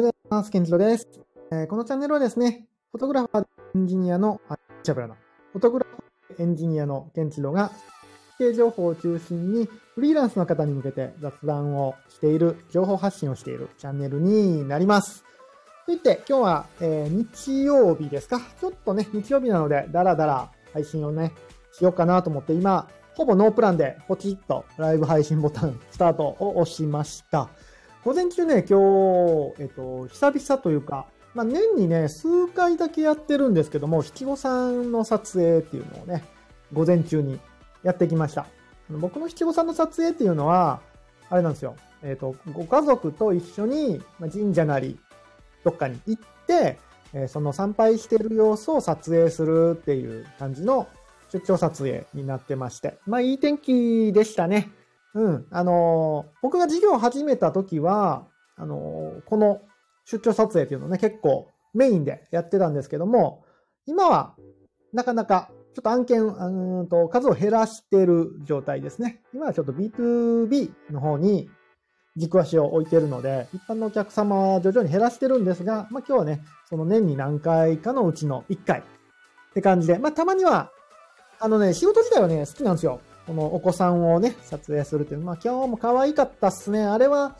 [0.00, 0.50] ようございます。
[0.50, 1.08] ケンジロです、
[1.52, 5.14] えー、このチャンネルはですね、フォトグラファー、エンジニアの、あ、チャブラな、
[5.52, 7.70] フォトグラファー、エンジニアのケンチロが、
[8.38, 15.22] 経情報を中心にフリーランスの方に向けて雑談をしている、情報発信をしているチャンネルになります。
[15.84, 18.40] といって、今日は、えー、日曜日ですか？
[18.58, 21.32] ちょっとね、日曜日なので、だらだら配信をね、
[21.72, 27.50] しようかなと思って、今、ほぼノープランでポチッとライブ配信ボタンスタートを押しました。
[28.02, 28.78] 午前中ね、今
[29.54, 36.24] 日、えっと、久々というか、まあ、年にね、数回だけやってるんですけども、七五三の撮影っていうのをね、
[36.72, 37.38] 午前中に
[37.82, 38.46] やってきました。
[38.88, 40.80] 僕の七五三の撮影っていうのは、
[41.28, 41.76] あれなんですよ。
[42.02, 44.00] えっ、と、ご家族と一緒に
[44.32, 44.98] 神社なり、
[45.62, 46.78] どっかに行って、
[47.12, 50.88] えその参拝してる様子を撮影するっていう感じの
[51.30, 52.98] 出張撮影になってまして。
[53.04, 54.70] まあ、いい天気でしたね。
[55.14, 55.46] うん。
[55.50, 59.60] あのー、僕が授業を始めた時は、あのー、この
[60.04, 63.44] 出張撮影っていうのをね、結構メインでやってたんですけども、
[63.86, 64.34] 今は
[64.92, 69.20] なかなかちょっと案件、うんと数を減らしている状態ですね。
[69.32, 71.48] 今はちょっと B2B の方に
[72.16, 78.82] 軸足を置いているので、一般のお客様は徐々に減らしてるんですが、まあ今日はね、その年に何回かのうちの1回っ
[79.54, 80.70] て感じで、まあたまには、
[81.38, 83.00] あのね、仕事自体はね、好きなんですよ。
[83.26, 85.20] このお子さんをね、撮影するっていう。
[85.20, 86.84] まあ今日も可愛かったっすね。
[86.84, 87.36] あれは、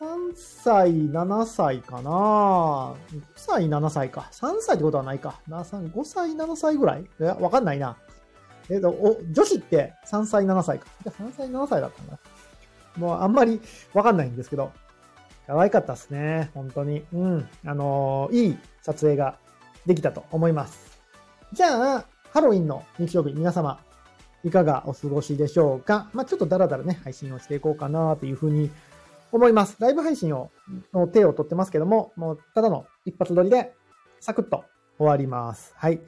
[0.00, 2.94] 3歳、7歳かな ?5
[3.36, 4.28] 歳、7歳か。
[4.32, 5.40] 3歳ってことはないか。
[5.46, 7.02] な5歳、7歳ぐらい？
[7.02, 7.96] いや、わかんないな。
[8.70, 10.86] えっ、と、お、女子って3歳、7歳か。
[11.04, 12.18] じゃ3歳、7歳だったんだ。
[12.96, 13.60] もうあんまり
[13.92, 14.72] わかんないんですけど。
[15.46, 16.50] 可愛かったっすね。
[16.54, 17.04] 本当に。
[17.12, 17.48] うん。
[17.66, 19.36] あのー、いい撮影が
[19.84, 21.00] できたと思います。
[21.52, 23.80] じゃあ、ハロウィンの日曜日、皆様、
[24.44, 26.08] いかがお過ごしでしょうか？
[26.12, 28.70] まあ、ちょっとダラダラね、配信をしていこうかなというふうに
[29.32, 29.76] 思います。
[29.78, 30.50] ライブ配信を、
[30.92, 33.72] の手を取ってますけども、もうただの一発撮りで、
[34.20, 34.64] サクッと
[34.98, 35.72] 終わります。
[35.76, 36.00] はい。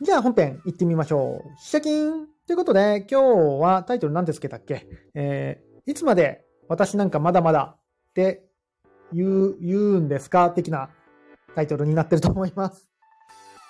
[0.00, 1.50] じゃあ本編行ってみましょう。
[1.60, 4.86] シャキーンということで、今日はタイトル何て付けたっけ？
[5.14, 8.44] えー、いつまで私なんかまだまだって
[9.12, 10.50] 言う、言うんですか？
[10.50, 10.90] 的な
[11.54, 12.88] タイトルになってると思います。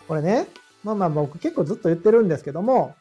[0.09, 0.47] これね、
[0.85, 2.95] まあまあ僕結構ずっと言ってるんですけども、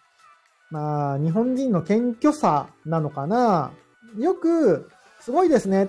[0.71, 3.71] まあ、日本人の謙虚さなのかな。
[4.17, 5.87] よく、すごいですねっ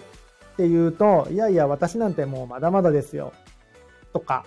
[0.56, 3.32] て言うと、いやいや、私なんてもうまだまだですよ。
[4.12, 4.44] とか、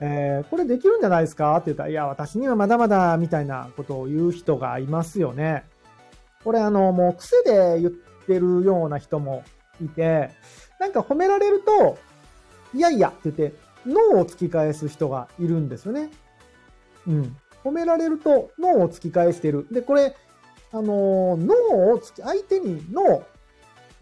[0.00, 5.64] えー、これできるんじゃないですかって言ったら、いや、私にはまだまだ、みたいなことを言う人がいますよね。
[6.44, 7.92] これあの、もう癖で言っ
[8.26, 9.44] てるような人も
[9.82, 10.30] いて、
[10.80, 11.98] なんか褒められると、
[12.74, 13.56] いやいやって言って、
[13.86, 16.10] 脳を突き返す人がいるんですよね。
[17.06, 17.36] うん。
[17.68, 19.66] 褒められると脳を突き返してる。
[19.70, 20.16] で、これ、
[20.72, 23.24] あのー、脳を突き、相手に脳、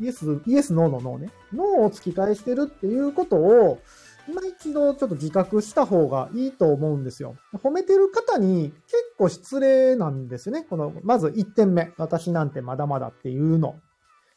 [0.01, 1.31] イエス、イエス、ノーの脳ね。
[1.53, 3.81] 脳を突き返してるっていうことを、
[4.29, 7.37] 今一度ちょっと自覚した方がいいと思うんですよ。
[7.55, 10.65] 褒めてる方に結構失礼なんですよね。
[10.69, 11.93] この、まず1点目。
[11.97, 13.77] 私なんてまだまだっていうの。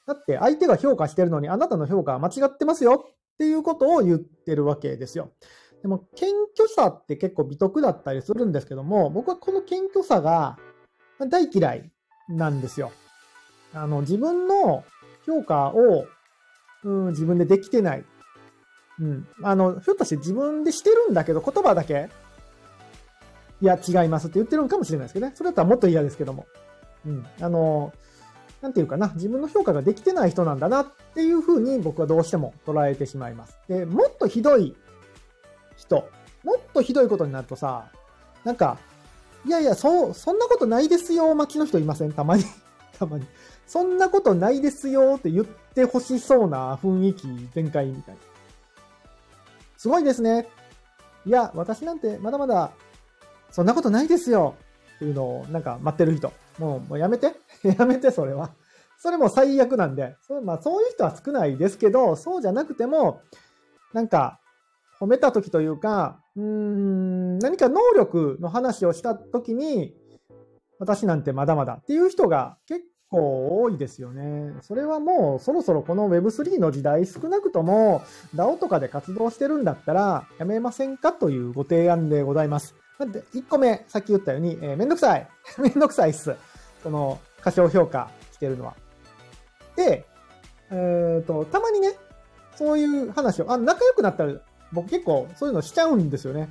[0.05, 5.31] だって相手が評価してるのにあなたの評価は間違ってますよっていうことを言ってるわけですよ。
[5.81, 10.57] でも、謙虚さって結構美徳だったりするんですけども、僕はこの謙虚さが
[11.29, 11.91] 大嫌い
[12.27, 12.91] なんですよ。
[13.73, 14.83] あの、自分の
[15.25, 16.05] 評価を、
[16.83, 18.05] うん、自分でできてない。
[18.99, 19.27] うん。
[19.43, 22.09] あの、ひょっとして自分でしてるんだけど、言葉だけ、
[23.61, 25.33] いや、違いますって言ってるのかもしれないですけどね。
[25.35, 26.45] それだったらもっと嫌ですけども。
[27.05, 27.25] うん。
[27.41, 27.93] あの、
[28.61, 33.57] なんていうかな、自分の評価ができてない人なんだなっていうふうに僕はどうしても捉えてしまいます。
[33.67, 34.75] で、もっとひどい
[35.79, 36.09] 人。
[36.43, 37.91] もっとひどいことになるとさ、
[38.43, 38.77] なんか、
[39.45, 42.13] いやいや、そ、そんなことないですよ、街の人いません？
[42.13, 42.43] たまに。
[42.97, 43.25] たまに。
[43.65, 48.21] そんなことないですよって言ってほしそうな雰囲気全開みたいな。
[49.77, 50.49] すごいですね。
[51.25, 52.71] いや、私なんてまだまだ、
[53.51, 54.55] そんなことないですよ
[54.95, 56.33] っていうのをなんか待ってる人。
[56.57, 57.35] もう、もうやめて。
[57.63, 58.51] やめて、それは。
[58.97, 60.17] それも最悪なんで。
[60.21, 63.21] そまあ、そういう人は少ないですけど、そうじゃなくても、
[63.93, 64.38] なんか、
[64.99, 69.93] 褒めた時というか、うん、何か能力の話をした時に、
[70.79, 74.53] 私なんてまだまだっていう人が結構多いですよね。
[74.61, 78.01] それはもうそろそろこの Web3 の時代少なくとも
[78.35, 82.75] DAO とかで活動してるんだったらやめませんかというご提案でございます。
[82.99, 85.27] で、1個目、さっき言ったように、えー、めんどくさい。
[85.59, 86.35] めんどくさいっす。
[86.83, 88.75] その、過小評価してるのは。
[89.75, 90.05] で、
[90.69, 91.93] えっ、ー、と、たまにね、
[92.55, 94.33] そういう話を、あ、仲良くなったら
[94.71, 96.49] 僕結構そういうのしちゃうんですよね。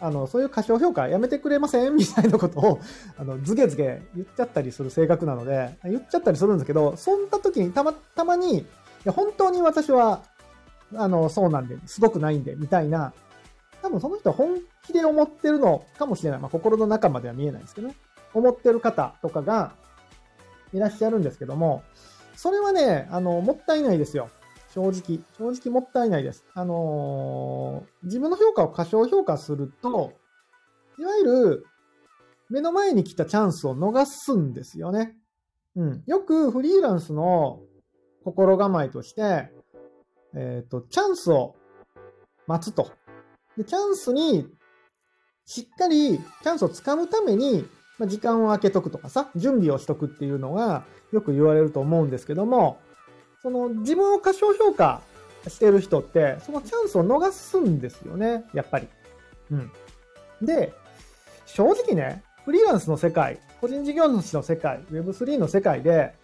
[0.00, 1.94] あの、そういう過小評価やめてくれません？
[1.96, 2.80] みたいなことを、
[3.18, 8.66] あの、ズゲズゲ言っちゃったりする性格なので、言っちゃったりするんですけど、そんな時にたま、たまに、い
[9.04, 10.22] や本当に私は
[10.96, 13.12] あの、そうなんで、すごくないんで、みたいな、
[13.82, 14.56] 多分その人は本
[14.86, 16.40] 気で思ってるのかもしれない。
[16.40, 17.94] まあ、心の中までは見えないですけどね。
[18.34, 19.72] 思ってる方とかが
[20.72, 21.82] いらっしゃるんですけども、
[22.34, 24.30] それはね、あの、もったいないですよ。
[24.74, 25.20] 正直。
[25.38, 26.44] 正直もったいないです。
[26.54, 30.12] あのー、自分の評価を過小評価すると、
[30.98, 31.66] いわゆる、
[32.48, 35.16] 目の前に来たチャンスを逃すんですよね。
[35.76, 36.02] うん。
[36.06, 37.60] よくフリーランスの
[38.24, 39.50] 心構えとして、
[40.34, 41.54] えっ、ー、と、チャンスを
[42.46, 42.90] 待つと。
[43.56, 44.48] で、チャンスに、
[45.46, 47.66] しっかりチャンスをつかむために、
[47.98, 52.78] まあ、時間を空けとくとかさ、準備をしとくっていうのがよく言われると思うんですけども、
[53.42, 55.02] その自分を過小評価
[55.48, 58.88] してる人って、そのチャンスを逃すんですよね、やっぱり。
[59.50, 59.72] うん。
[60.42, 60.72] で、
[61.46, 66.14] 正直ね、フリーランスの世界、個人事業主の世界、Web3 の世界で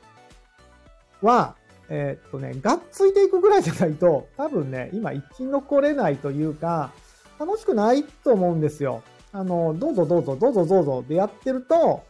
[1.23, 1.57] は、
[1.89, 6.93] えー、っとね、がっついていくぐらいじゃないと、多分ね、今生き残れないというか、
[7.39, 9.03] 楽しくないと思うんですよ。
[9.33, 12.03] あの、どうぞどうぞ、どうぞどうぞでやってると、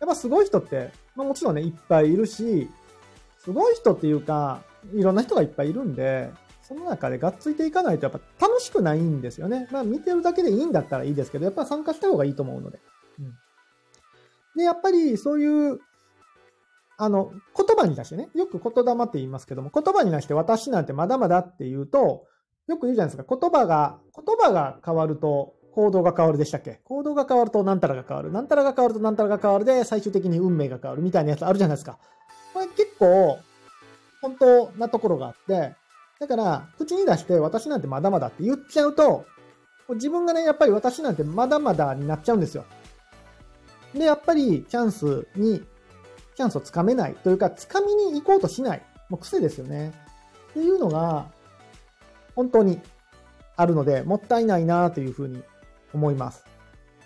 [0.00, 2.68] やっぱすごい人って、まあもちろんね、いっぱいいるし、
[3.46, 6.32] すごい人っていうか、いろんな人がいっぱいいるんで、
[6.62, 9.68] その中でがっついていかないとやっぱ楽しくないんですよね。
[9.70, 12.80] まあ見てるだけでいいんだったらいいですけど、やっぱ参加した方がいいと思うので。
[13.20, 13.34] うん。
[14.56, 15.78] で、やっぱりそういう、
[16.98, 22.26] あの、言葉に出してね、よく言霊って言いますけども、言葉に出して私なんてまだまだって言うと、
[22.66, 23.36] よく言うじゃないですか。
[23.38, 26.80] 言葉が、言葉が変わると行動が変わるでしたっけ？
[26.84, 28.32] 行動が変わるとなんたらが変わる？
[28.32, 31.98] なんたらが変わるとなんたらが変わるで、最終的に運命が変わるみたいなやつあるじゃないですか。
[32.56, 33.38] これ結構、
[34.22, 35.76] 本当なところがあって、
[36.18, 39.26] だから、口に出して私なんてまだまだって言っちゃうと、
[39.90, 42.64] 自分がね、やっぱり私なんてまだまだになっちゃうんですよ。
[43.92, 45.62] で、やっぱりチャンスに、
[46.34, 48.82] チャンスをつかめないというか、つかみに行こうとしない。
[49.10, 49.92] もう癖ですよね。
[50.52, 51.26] っていうのが、
[52.34, 52.80] 本当に
[53.56, 55.42] あるので、もったいないなというふうに
[55.92, 56.42] 思います。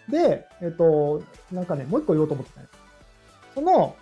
[0.08, 2.60] で、えっと、なんかね、もう一個言おうと思ってた。
[3.56, 3.96] その、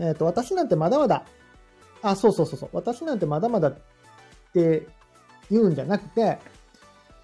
[0.00, 1.24] えっと、私なんてまだまだ、
[2.02, 3.76] あ、そうそうそうそう、私なんてまだまだっ
[4.54, 4.86] て
[5.50, 6.38] 言うんじゃなくて、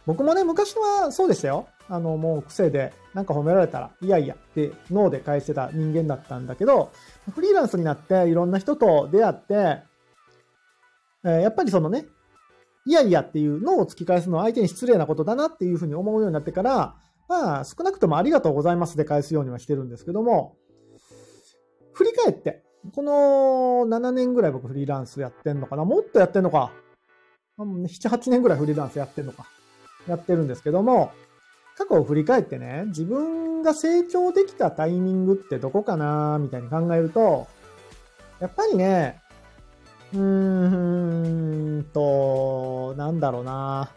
[0.05, 1.67] 僕もね、昔はそうでしたよ。
[1.89, 6.93] あの、もう癖で、なんか褒められたら、いやいやって脳で返してた人間だったんだけど、
[7.35, 9.83] フリーランスになっていろんな人と出会って、
[11.25, 12.07] えー、やっぱりそのね、
[12.85, 16.97] いやいやっていう脳を突き返すのは相手に失礼なことだなっていうふうに思うようになってから、
[17.29, 20.57] まあ少なくともありがとうございますで返すようにはしてるんですけども、
[21.93, 22.63] 振り返って、
[22.97, 25.85] この7年ぐらい僕フリーランスやってんのかな？
[25.85, 26.73] もっとやってんのか。
[27.59, 29.47] 7、8年ぐらいフリーランスやってんのか。
[30.09, 31.13] やってるんですけども、
[31.77, 37.47] 過去を振り返ってね、自分が成長できたタイミングってどこかなみたいに考えると、
[38.41, 39.21] やっぱりね、
[40.15, 43.91] うーんと、なんだろうな。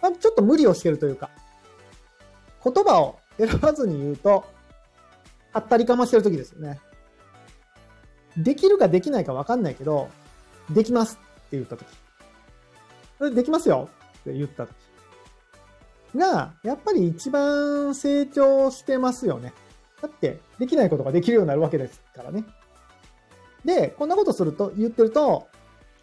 [0.00, 1.28] まあ、ちょっと無理をしてるというか、
[2.64, 4.46] 言葉を選ばずに言うと、
[5.52, 6.80] はったりかましてる時ですよね。
[8.38, 10.08] できるかできないかわかんないけど、
[10.70, 11.86] できますって言った時。
[13.18, 13.88] それできますよ
[14.20, 14.74] って言った時。
[16.14, 19.52] が、やっぱり一番成長してますよね。
[20.00, 22.44] だって、できないことができるようになるわけですからね。
[23.64, 25.48] で、こんなことすると、言ってると、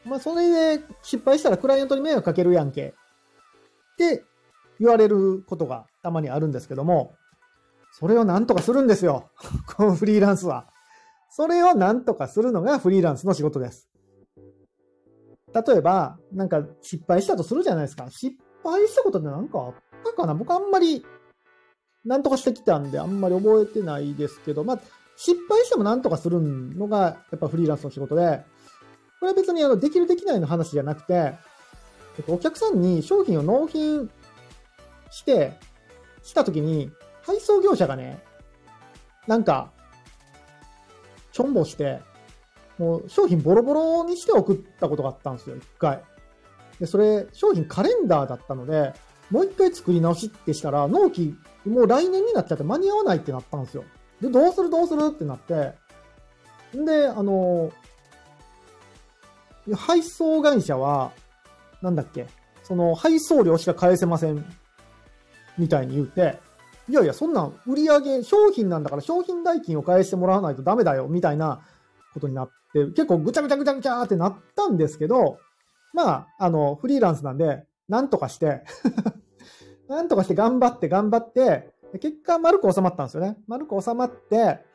[0.03, 2.93] まあ、それで失敗したらクライアントに迷惑かけるやんけ。
[3.93, 4.23] って
[4.79, 7.15] 言われることがたまにあるんですけども、
[7.91, 9.31] それをなんとかするんですよ。
[9.75, 10.67] このフリーランスは。
[11.37, 13.89] それをなんとかするのがフリーランスの仕事です。
[15.53, 18.09] 例えば、なんか失敗したとするじゃないですか。
[18.09, 19.73] 失敗したことってなんかあっ
[20.05, 20.33] たかな？
[20.33, 21.05] 僕あんまり、
[22.05, 24.79] なんとかしてきたんであんまり覚えてないですけど、まあ、
[25.17, 28.45] 失敗してもなんとかするのが、やっぱフリーランスの仕事で、
[29.19, 31.33] これは別にあの、できるできないの話じゃなくて、
[32.17, 34.09] えっと、お客さんに商品を納品
[35.09, 35.51] して、
[36.23, 36.91] したときに、
[37.23, 38.23] 配送業者がね、
[39.27, 39.73] なんか、
[41.35, 41.99] ちょんぼして、
[42.77, 46.01] もう商品ボロボロにして送ったことがあったんですよ、一回。
[46.79, 48.93] で、それ、商品カレンダーだったので、
[49.29, 53.83] もう一回作り直しってしたら、納期、もう来年になっちゃって間に合わないってなったんですよ。
[54.21, 55.07] で、どうするどうする？
[55.07, 55.73] ってなって、
[56.77, 57.69] んで、あの、
[59.75, 61.11] 配送会社は、
[61.81, 62.27] なんだっけ、
[62.63, 64.45] その配送料しか返せません、
[65.57, 66.39] みたいに言うて、
[66.87, 71.61] いやいや、そんなん売り上げ、商品なんだから商品代金を返してもらわないとダメだよ、みたいな
[72.13, 75.39] ことになって、結構ぐちゃぐちゃぐちゃぐちゃってなったんですけど、
[75.93, 78.63] まあ、あの、フリーランスなんで、なんとかして
[79.87, 83.37] なんとかして頑張って頑張って、結果、丸く収まったんですよね。
[83.47, 84.65] 丸く収まって、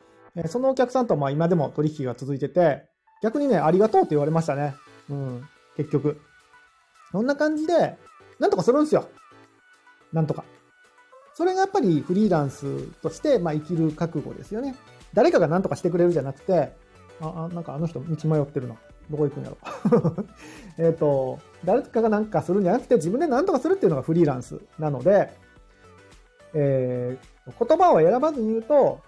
[0.47, 2.87] そのお客さんとまあ今でも取引が続いてて、
[3.21, 4.75] 逆にね、ありがとうって言われましたね。
[5.09, 5.43] うん、
[5.77, 6.19] 結局。
[7.11, 7.97] そんな感じで、
[8.39, 9.07] なんとかするんですよ。
[10.11, 10.43] なんとか。
[11.41, 14.75] それがやっぱりフリーランスとして、まあ、生きる覚悟ですよね。
[15.11, 16.71] 誰かが何とかしてくれるじゃなくて、
[17.19, 18.75] あ、あなんかあの人道迷ってるな。
[19.09, 19.57] どこ行くんやろ。
[20.77, 25.33] えっと、誰かが何かするんじゃなくて、自分で何とかするっていうのがフリーランスなので、
[26.53, 28.99] えー、言葉を選ばずに言うと、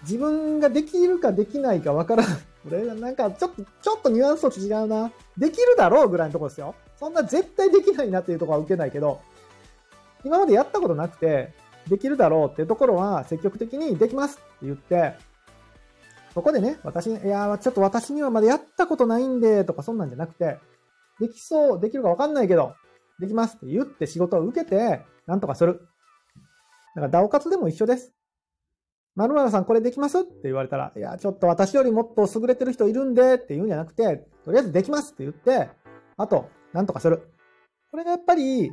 [0.00, 2.38] 自分ができるかできないかわからない。
[2.64, 5.12] これなんかちょっと、ちょっとニュアンスと違うな。
[5.36, 6.74] できるだろうぐらいのところですよ。
[6.96, 9.20] そんな絶対できないなっていうとこは受けないけど、
[10.24, 11.52] 今までやったことなくて、
[11.88, 15.14] できるだろうっていうところは積極的にできますって言って、
[16.34, 20.58] そこでね、私、いや、ちょっと私にはまだやったことないんで、とかそんなんじゃなくて、
[21.18, 22.74] できそう、できるかわかんないけど、
[23.18, 25.88] できますって言って仕事を受けて、なんとかする。
[26.94, 28.12] だから、ダオ活でも一緒です。
[29.16, 35.68] 〇〇さんこれできますって言われたら、いや、ちょっと私よりもっと優れてる人いるんでって言うんじゃなくて、とりあえずできますって言って、
[36.16, 37.28] あと、なんとかする。
[37.90, 38.70] これがやっぱり、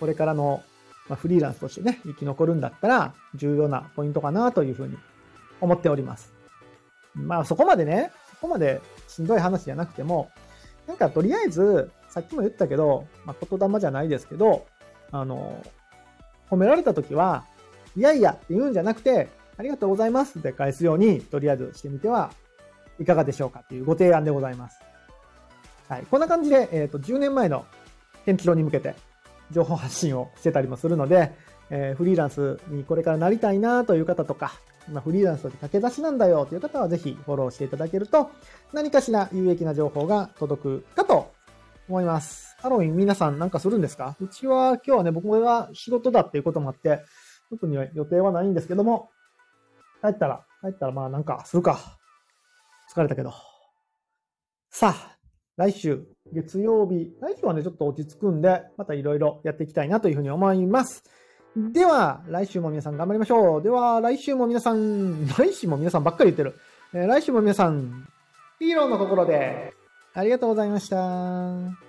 [0.00, 0.62] これからの、
[1.08, 4.96] まあ、フリーランスとしてね、生き残るんだったら、重要なポイントかなというふうに
[5.60, 6.32] 思っております。
[7.14, 10.30] まあそこまでね、そこまでしんどい話じゃなくても、
[10.86, 14.66] なんかとりあえず、さっきも言ったけど、まあ、言霊じゃないですけど、
[15.10, 15.62] あの、
[16.50, 17.44] 褒められた時は、
[17.96, 22.30] いやいやって言うんじゃなくて、ありがとうございますって返すように、とりあえずしてみては
[23.00, 24.80] いかがでしょうかっていうご提案でございます。
[25.88, 26.06] はい。
[26.10, 27.64] こんな感じで、えっ、ー、と、10年前の
[28.24, 28.94] 天気炉に向けて
[29.50, 31.32] 情報発信をしてたりもするので、
[31.70, 34.52] えー、フリーランスにこれからなりたいなという方とか、
[34.90, 38.30] まあ、フリーランスと駆け出しなんだよという方はぜひフォローしていただけると
[38.72, 41.32] 何かしら有益な情報が届くかと
[41.88, 42.56] 思います。
[42.58, 44.16] ハロウィン皆さんなんかするんですか？
[44.20, 47.04] うちは今日はね、僕が仕事だっていうこともあって、
[47.50, 49.10] 特には予定はないんですけども、
[50.02, 51.78] 帰ったら、帰ったらまあなんかするか。
[52.92, 53.32] 疲れたけど。
[54.70, 55.15] さあ、
[55.56, 61.04] 来週、月曜日、来週はね、ちょっと落ち着くんで、またいろいろやっていきたいなというふうに思います。
[61.56, 63.62] では、来週も皆さん頑張りましょう。
[63.62, 66.54] では、来週も皆さん、 来週も皆さんばっかり言ってる。
[66.92, 68.06] えー、来週も皆さん、
[68.58, 69.72] ヒーローの心で、
[70.12, 71.85] ありがとうございました。